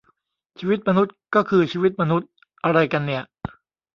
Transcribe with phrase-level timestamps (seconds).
[0.59, 2.29] ชีวิตมนุษย์ก็คือชีวิตมนุษย์
[2.63, 3.23] อะไรกันเนี่ย?